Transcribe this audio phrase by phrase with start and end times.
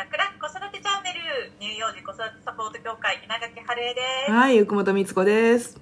[0.00, 4.32] 楽々子育てチャンネル乳幼児子育てサポート協会稲垣春江です。
[4.32, 5.76] はい、奥本光子です。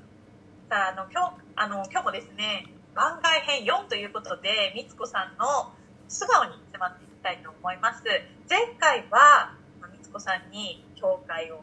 [0.68, 2.66] さあ、あの、今日、あの、今日もですね、
[2.98, 5.70] 番外編4ということで、みつこさんの
[6.08, 8.02] 素顔に迫っていきたいと思います。
[8.50, 11.62] 前回は、まあみつこさんに協会を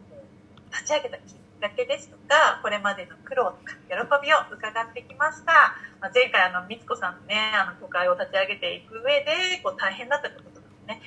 [0.71, 5.75] 立ち上げたきっかけですとか、これまでの苦労とか喜びを伺ってきました。
[5.99, 11.01] まあ、前回、あの、みつこさんのね、あの、協会を立ち上げていく上で、こう、大変だったこととかもね、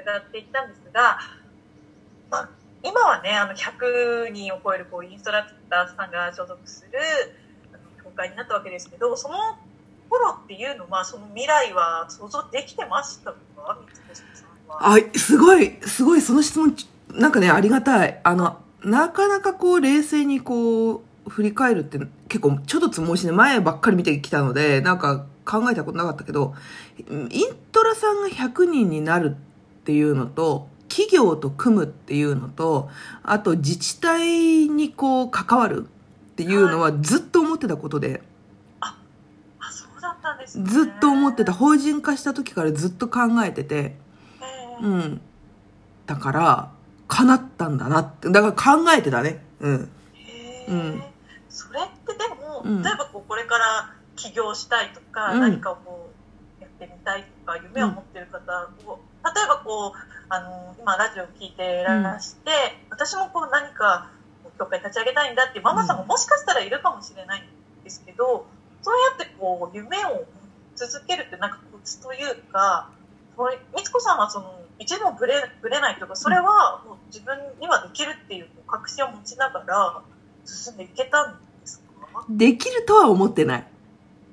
[0.00, 1.18] 伺っていたんですが、
[2.30, 2.48] まあ、
[2.82, 6.98] 今はね、あの、100人を超える、こう、インストラクターさんが所属する、
[7.72, 9.36] あの、協会になったわけですけど、その
[10.08, 13.36] 頃っていうのは、その未来は想像できてましたか？
[13.56, 13.76] 三
[14.12, 14.94] 越さんは。
[14.94, 16.74] あ、すごい、すごい、その質問、
[17.10, 18.20] なんかね、ありがたい。
[18.22, 26.54] あの、なかなかこう、冷静にこう、振り返るって結構、ちょっとつもしね、前ばっかり見てきたので、なんか考えたことなかったけど、
[26.98, 27.28] イン
[27.72, 29.47] トラさんが100人になるって
[29.92, 32.88] いうのと、企業と組むっていうのと、
[33.22, 38.22] あと自治体にこう、関わるっていうのはずっと思ってたことで、
[38.80, 38.96] あ、
[39.70, 40.64] そうだったんですね。
[40.64, 41.52] ずっと思ってた。
[41.52, 43.96] 法人化した時からずっと考えてて、
[44.80, 45.20] えーうん。
[46.06, 46.70] だから、
[47.08, 48.30] 叶ったんだなって。
[48.30, 49.42] だから考えてたね。
[49.60, 49.90] うん。
[50.68, 51.02] うん
[51.48, 56.10] それってでも、うん例えばこうこれから起業したいとか、うん何かをこ
[56.60, 62.50] うやってみたいとか夢を持ってる方を、例えばこうあの今ラジオを聞いていらして、
[62.90, 64.10] 私もこう何か
[64.44, 68.46] こう協会立ち上げたいんだってママさんももしかしたらいるかもしれないんですけど、
[68.82, 70.24] そうやってこう夢を
[70.76, 72.90] 続けるってなんかコツというか
[73.36, 80.02] それみつこさんはその一度もぶれぶれないとかそれはもう自分にはできるっていう確信を持ちながら
[80.44, 82.24] 進んでいけたんですか？
[82.28, 83.66] できるとは思ってない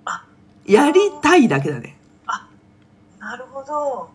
[0.05, 0.23] あ。
[0.65, 1.97] やりたいだけだね。
[3.19, 4.09] なるほど。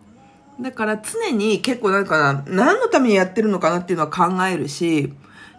[0.59, 5.13] だから常に結構なんか、何のためにやってるのかなっていうのは考えるし、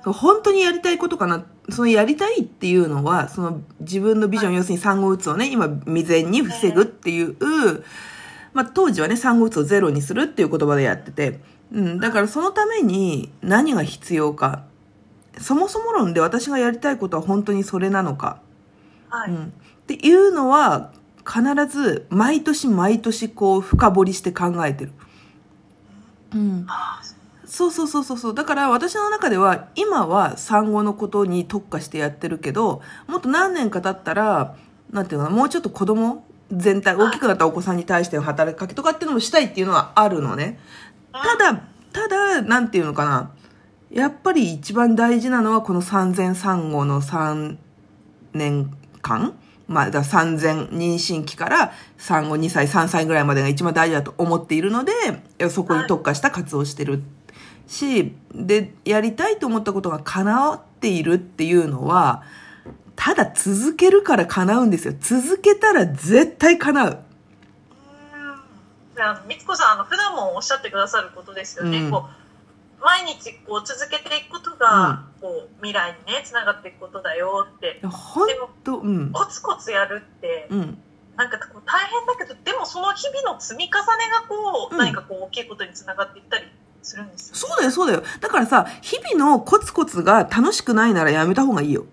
[0.05, 7.37] 本当にやりたいことかな、そのやりたいっていうのは、その自分のビジョン、要するに産後うつをね、今未然に防ぐっていう、
[8.53, 11.41] まあ当時はね、産後うつをゼロにするっていう言葉でやってて、
[11.73, 14.65] うん、だからそのために何が必要か、
[15.39, 18.41] そもそも論で私がやりたいことは本当にそれなのか、
[19.09, 19.31] はい。
[19.31, 19.49] うん、っ
[19.87, 20.93] ていうのは
[21.27, 24.93] 必ず毎年毎年こう深掘りして考えてる。
[26.35, 27.01] うん、あ
[27.53, 28.35] そうそうそうそうそう。
[28.35, 34.57] だから私の中では今は産後のことに特化してやってるけど、もっと何年か経ったら、
[34.91, 40.59] なんていうのかな、もうちょっと子供全体、大きくなったお子さんに対しての働きかけとかっていうのもしたいっていうのはあるのね。
[41.13, 41.63] ただ、
[41.93, 43.31] ただ、なんていうのかな。
[43.91, 47.59] やっぱり一番大事なのはこの産前産後の3
[48.33, 49.35] 年間
[49.73, 54.93] まあ、だ産前妊娠期から産後2歳、3歳ぐらいまでが一番大事だと思っているので、
[55.49, 57.03] そこに特化した活動をしてる
[57.67, 62.23] し、で、やりたいと思ったことが叶っているっていうのは、
[62.95, 64.95] ただ続けるから叶うんですよ。
[65.01, 66.99] 続けたら絶対叶う。
[68.95, 69.29] うん。
[69.29, 71.81] みつこさん、あの普段もおっしゃってくださることですよね。
[71.81, 72.22] うんこう
[72.83, 77.81] 毎日こう続けていくことが、こう未来にねつながっていくことだよって。
[77.87, 78.29] ほん
[78.65, 79.13] と、うん。
[79.13, 80.79] コツコツやるって、うん。
[81.17, 86.45] なんかこう大変だけど、でもその日々の積み重ねがこう、うん何かこう大きいことにつながっていったり
[86.83, 88.03] するんですよ、そうだよ、そうだよ。
[88.21, 91.85] だからさ、日々のコツコツが楽しくないならやめた方がいいよ。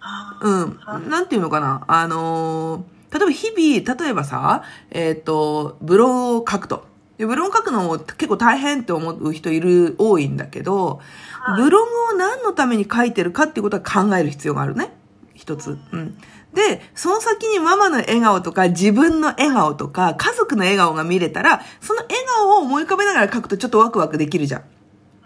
[0.00, 1.00] あうんは。
[1.00, 1.84] いなんていうのかな。
[1.88, 6.84] あのー例えば日々、例えばさ、えっ、と、ブログを書くと。
[7.18, 11.06] でブログ書くのも結構大変って思う人いる、多いんだけど、はい
[11.54, 14.90] ブログを何のために書いてるかっていうことは考える必要があるね。
[15.34, 15.78] 一つ。
[15.92, 16.18] うん。
[16.54, 24.62] で、その先にママの笑顔とか自分の笑顔とか家族の笑顔が見れたら、その笑顔を思い浮かべながら書くとちょっとワクワクできるじゃん。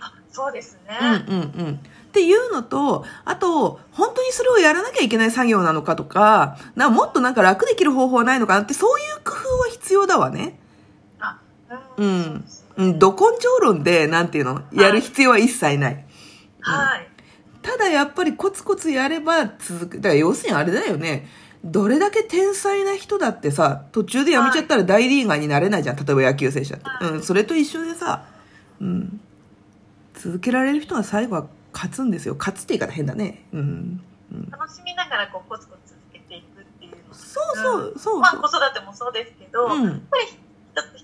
[0.00, 0.98] あそうですね。
[1.00, 1.74] うんうんうん。
[1.74, 10.58] っていうのと、あと、本当にそれをやらなきゃいけない作業なのかとか、なもっとなんか楽できる方法はないのかなって、そういう工夫は必要だわね。
[12.00, 12.44] あううんん。
[12.76, 16.04] うん、ど根性論で、なんていうの、やる必要は一切ない。
[16.60, 17.08] はい。
[17.62, 19.96] ただやっぱりコツコツやれば続く。
[19.98, 21.28] だから要するにあれだよね。
[21.62, 25.96] どれだけ天才な人だってさ、途中でやめちゃったら大リーガーになれないじゃん。
[25.96, 27.06] 例えば野球選手だって。
[27.06, 28.24] うん、それと一緒でさ、
[28.80, 29.20] うん。
[30.14, 32.36] 続けられる人が最後は勝つんですよ。
[32.38, 33.44] 勝つって言い方変だね。
[33.52, 34.00] うん。
[34.32, 38.40] うん、楽しみながらこうコツコツ続けていくっていうのそうそう、そうまあそう。
[38.40, 40.26] 子育てもそうですけど、うんやっぱり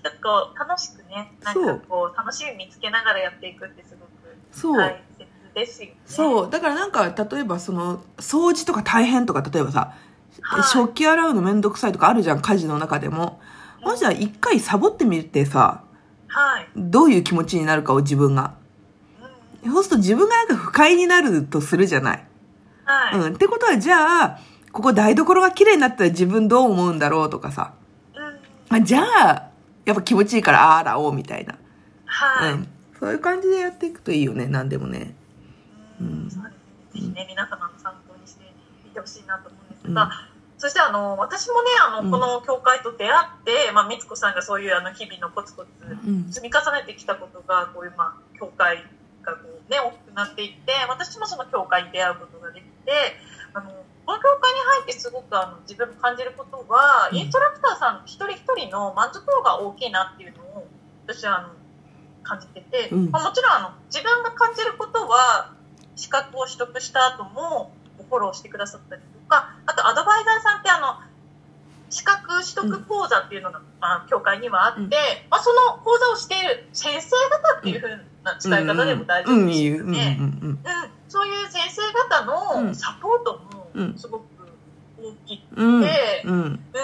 [0.07, 4.07] 一つ一つこう楽しくねなんかこう楽しみ見つけながらやっていくってすごく。
[4.77, 5.95] 大切ですよね。
[6.05, 6.49] そう。
[6.49, 13.41] だからなんか、例えばその、掃除とか大変とか、例えばさ、はい食器洗うのめんどくさいとかあるじゃん、家事の中でも。
[13.81, 15.83] もしじゃあ一回サボってみてさ、
[16.27, 16.67] はい。
[16.75, 18.53] どういう気持ちになるかを自分が。
[19.63, 19.73] うん。
[19.73, 22.23] そうすると自分がなんか不快になるとするじゃない。
[22.85, 23.19] はい。
[23.19, 23.33] うん。
[23.33, 24.39] ってことは、じゃあ、
[24.71, 27.73] ここ台所が綺麗になったら自分どう思うんだろうとかさ。
[28.69, 28.77] うん。
[28.77, 29.49] あじゃあ、
[29.87, 31.57] やっぱ気持ちいいからああらおうみたいな。
[32.05, 32.51] はい。
[32.51, 32.67] うん。
[32.99, 35.15] そういう感じでやっていくといいよね、何でもね。
[36.01, 36.51] うんそうですね。
[36.93, 38.43] ぜひね、皆様の参考にして
[38.83, 40.11] みてほしいなと思うんですが、
[40.57, 46.31] そしてあの、私もね、あの、うんこの教会と出会って、まあ、みつこさんがそういうあの、日々のコツコツうん。
[46.33, 48.83] 積み重ねてきたことが、こういう、まあ、教会
[49.23, 52.91] がこうね、大きくなっていって、私もその教会に出会うことができて、
[53.53, 53.71] あの、
[54.07, 57.17] この教会に入ってすごくあの、自分も感じることは、うん。
[57.17, 60.65] インストラクターさん一人一人の満足度が大きいなっていうのを、
[61.05, 61.49] 私はあの、
[62.23, 63.11] 感じてて、うん。
[63.11, 65.51] まあ、もちろんあの、自分が感じることは、
[65.97, 70.95] 資格を取得した後も、フォローしてくださったりとか、あとアドバイザーさんってあの、
[71.89, 74.89] 資格取得講座っていうのが、まあ、教会にはあって、うん。
[75.29, 77.09] まあ、その講座をしている先生
[77.43, 79.83] 方っていう風な使い方でも大丈夫うん、ですよ。
[79.83, 80.19] ね。
[81.09, 83.57] そういう先生方のサポートうん。
[83.57, 83.66] も
[83.97, 84.25] すごく
[84.97, 85.81] 大きくて、うん。
[85.81, 86.79] で、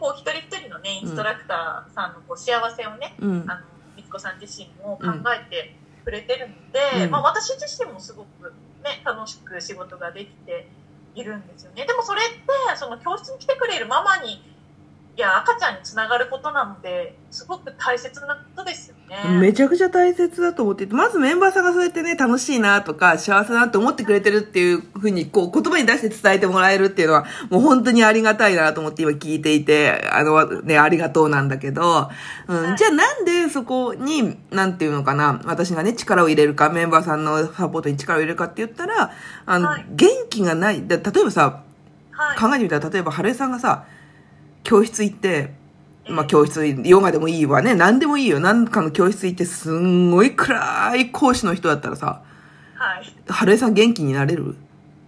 [0.00, 3.44] こう一人一人のね、インストラクターさんのこう幸せをね、うん。
[3.48, 3.60] あの、
[3.96, 8.52] みつこさん自身も考えてくれてるので、うんまあ私自身もすごく
[8.82, 10.68] ね、楽しく仕事ができて
[11.14, 11.86] いるんですよね。
[11.86, 14.42] でもそれって、その教室に来てくれるママに、
[15.16, 19.38] いや、赤ちゃんにつながることなので、すごく大切なことですよね。
[19.38, 32.10] めちゃくちゃ大切だと思っていて、まずメンバーさんがそうやってね、楽しいなとか、幸せだなって思ってくれてるっていうふうに、こう、言葉に出して伝えてもらえるっていうのは、もう本当にありがたいなと思って今聞いていて、あの、ね、ありがとうなんだけど、
[32.48, 39.12] うん、じゃあなんでそこに、なんていうのかな、私がね、力を入れるか、メンバーさんのサポートに力を入れるかって言ったら、
[39.46, 40.82] あの、はい元気がない。
[40.88, 41.62] で例えばさ、
[42.10, 42.38] はい。
[42.38, 43.84] 考えてみたら、例えば、春江さんがさ、
[44.64, 45.54] 教室行って、
[46.08, 47.74] まあ、え教室、ヨガでもいいわね。
[47.74, 48.40] 何でもいいよ。
[48.40, 52.22] 何かの教室行って、すんごい暗い講師の人だったらさ、
[52.74, 53.14] はい。
[53.28, 54.56] 春江さん元気になれる？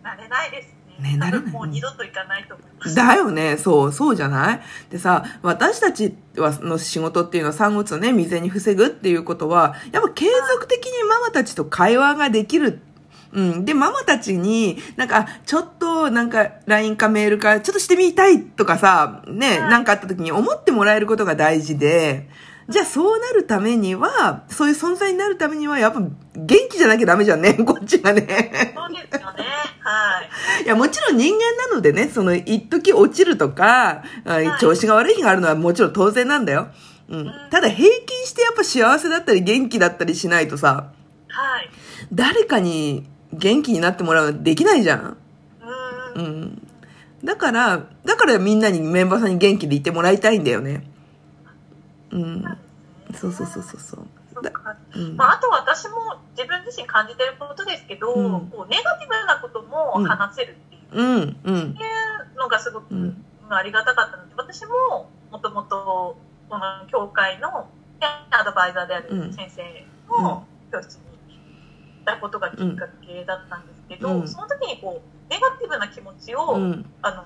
[0.02, 0.68] なれないです
[1.00, 1.12] ね。
[1.12, 2.94] ねなれないもう二度と行かないと思います。
[2.94, 3.56] だよね。
[3.58, 4.60] そう、そうじゃない？
[4.90, 12.80] でさ、私たちはの仕事っていうのは産後をね、未然に防ぐっていうことは、やっぱ継続的にママたちと会話ができる。
[13.36, 13.64] うん。
[13.66, 22.30] で、ママたちに、なんか、ちょっと、なんか、LINE かメールか、ちょっとしてみたいとかさ、ね、はいなんかあった時に思ってもらえることが大事で、
[22.68, 28.22] じゃあそうなるためには、そういう存在になるためには、やっぱ元気じゃなきゃダメじゃんね、 こっちがね。
[28.74, 29.44] そうですよね。
[29.80, 30.22] は
[30.62, 30.64] い。
[30.64, 36.68] いや、もちろん人間なのでね、その、一時落ちるとか、あい調子が悪い日があるのはもちろん当然なんだよ。
[37.10, 37.30] うん。
[37.50, 40.92] ただ平均してやっぱ幸せだったり元気だったりしないとさ、
[41.28, 41.70] はい。
[42.12, 43.06] 誰かに
[43.38, 45.16] 元気になってもらうのできないじゃん。
[46.14, 46.68] うんん。
[47.24, 50.88] だから、だからみんなにメンバーさんに元気でいてもらいたいんだよね。
[52.10, 52.44] うん。
[53.14, 54.06] そうそうそうそうそう。
[54.94, 55.16] うん。
[55.16, 61.76] まあ、あと私も自分自身感じてることですけど、うんこうネガティブなことも話せるっていううん、うん、
[62.36, 63.24] のがすごくうん。
[63.48, 66.18] ありがたかったので、私ももともと
[66.48, 67.68] この教会の
[68.30, 69.62] アドバイザーであるうん先生
[70.08, 71.15] の教室に行
[72.12, 74.28] ったことがきっかけだったんですけど、うん。
[74.28, 76.86] その時にこうネガティブな気持ちを、うん。
[77.02, 77.24] あの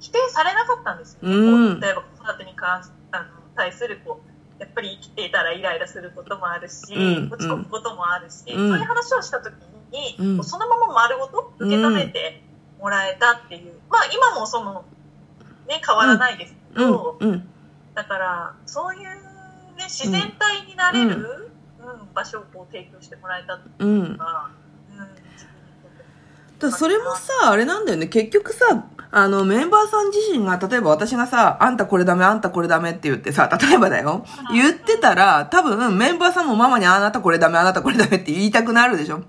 [0.00, 1.80] 否定されなかったんですよね、うん。
[1.80, 3.24] 例えば子育てに関しあの
[3.54, 4.20] 対するこ
[4.58, 7.32] うやっぱり生きていたらイライラすることもあるし、うん。
[7.32, 8.70] 落ち込むこともあるし、うん。
[8.70, 9.54] そういう話をした時
[9.92, 12.42] に、そのまま丸ごと受け止めて
[12.80, 14.84] もらえたっていう、まあ今もその
[15.68, 16.92] ね変わらないですけうん。
[16.92, 17.48] ど、、うん。
[17.94, 19.02] だからそういう
[19.76, 21.50] ね自然体になれる、
[21.92, 24.18] うん場所をこう提供してもらえたっていううんの。
[24.18, 24.50] が、
[24.90, 28.06] うん、だそれもさ、あれなんだよね。
[28.08, 34.26] 結局さ、あの、メンバーさん自身が、例えば私がさ、あんたこれダメ、あんたこれダメって言ってさ、例えばだよ。
[34.52, 39.22] 言ってたら、多分メンバーさんもママにあなたこれダメ、あなたこれダメって言いたくなるでしょ。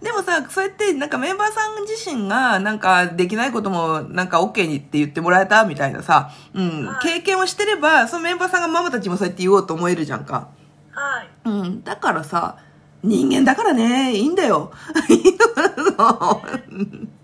[0.00, 10.48] でもさ、そうやって、なんかメンバーさん自身が、なんかできないことも、なんか OK にって言ってもらえたみたいなさ、うんは、い経験をしてれば、そのメンバーさんがママたちもそうやって言おうと思えるじゃんか。
[10.94, 12.58] はいうん、だからさ、
[13.02, 14.72] 人間だからね、いいんだよ。
[15.08, 16.40] いいの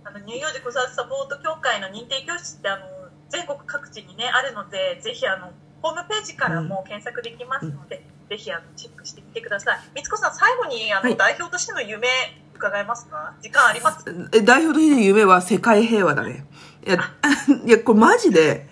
[0.04, 2.84] あの乳幼児子育てサポート協会の認定教室ってあの
[3.30, 9.78] 全国各地にねあるのでぜひあのホームページからも検索できますので、ぜひあのチェックしてみてください。
[9.94, 12.08] みつこさん最後にあの、はい代表としての夢
[12.54, 13.34] 伺えますか？
[13.40, 14.04] 時間あります？
[14.34, 16.44] え代表としての夢は世界平和だね。
[16.86, 16.96] いや、
[17.66, 18.68] いや、これマジで、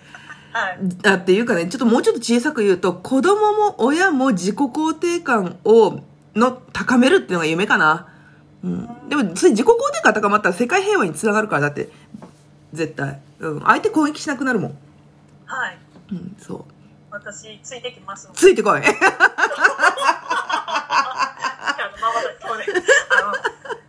[0.51, 5.99] はい、っていうかねちょっともうちょっと小さく言うと子供も親も自己肯定感を
[6.35, 8.07] の高めるっていうのが夢かな、
[8.63, 11.89] うん、でもそれ自己肯定感高まったら世界平和につながるからだって。
[12.73, 14.77] 絶対、うん、相手攻撃しなくなるもん。
[15.45, 15.77] はい、
[16.11, 16.63] うん、そう。
[17.11, 18.81] 私ついてきますついてこい。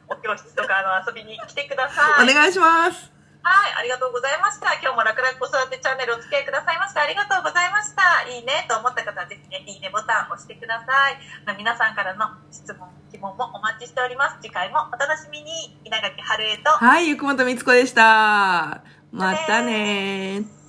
[0.08, 2.30] お教室とかあの遊びに来てください。
[2.30, 3.19] お願いします。
[3.42, 4.74] はい、ありがとうございました。
[4.80, 8.28] 今日も楽々子育てチャンネルお付き合いくださいましてありがとうございました。
[8.28, 11.16] いいねと思った方はぜひね、いいねボタンを押してください。
[11.56, 14.36] 皆さんからの質問、疑問もお待ちしております。
[14.42, 15.80] 次回もお楽しみに。
[15.84, 18.82] 稲垣春江と、はい、ゆくもとみつこでした。
[19.10, 20.59] またねー。